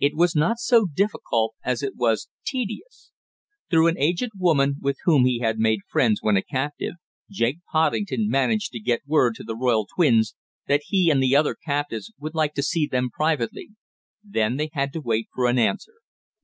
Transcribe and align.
It 0.00 0.16
was 0.16 0.34
not 0.34 0.58
so 0.58 0.86
difficult 0.92 1.54
as 1.64 1.84
it 1.84 1.94
was 1.94 2.28
tedious. 2.44 3.12
Through 3.70 3.86
an 3.86 3.96
aged 3.96 4.30
woman, 4.36 4.74
with 4.80 4.96
whom 5.04 5.24
he 5.24 5.38
had 5.38 5.60
made 5.60 5.84
friends 5.88 6.18
when 6.20 6.36
a 6.36 6.42
captive, 6.42 6.94
Jake 7.30 7.60
Poddington 7.70 8.28
managed 8.28 8.72
to 8.72 8.80
get 8.80 9.06
word 9.06 9.36
to 9.36 9.44
the 9.44 9.54
royal 9.54 9.86
twins 9.86 10.34
that 10.66 10.82
he 10.86 11.10
and 11.10 11.22
the 11.22 11.36
other 11.36 11.54
captives 11.54 12.12
would 12.18 12.34
like 12.34 12.54
to 12.54 12.62
see 12.64 12.88
them 12.88 13.08
privately. 13.08 13.68
Then 14.24 14.56
they 14.56 14.70
had 14.72 14.92
to 14.94 15.00
wait 15.00 15.28
for 15.32 15.46
an 15.46 15.60
answer. 15.60 15.94